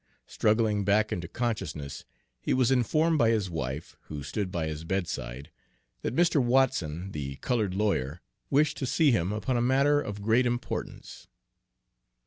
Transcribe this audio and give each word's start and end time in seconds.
Struggling 0.25 0.83
back 0.83 1.11
into 1.11 1.27
consciousness, 1.27 2.05
he 2.41 2.55
was 2.55 2.71
informed 2.71 3.19
by 3.19 3.29
his 3.29 3.51
wife, 3.51 3.95
who 4.07 4.23
stood 4.23 4.51
by 4.51 4.65
his 4.65 4.83
bedside, 4.83 5.51
that 6.01 6.15
Mr. 6.15 6.41
Watson, 6.41 7.11
the 7.11 7.35
colored 7.35 7.75
lawyer, 7.75 8.19
wished 8.49 8.77
to 8.77 8.87
see 8.87 9.11
him 9.11 9.31
upon 9.31 9.57
a 9.57 9.61
matter 9.61 10.01
of 10.01 10.23
great 10.23 10.47
importance. 10.47 11.27